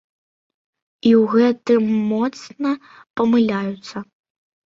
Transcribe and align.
І 1.09 1.11
ў 1.21 1.41
гэтым 1.41 1.83
моцна 2.13 2.71
памыляюцца. 3.21 3.97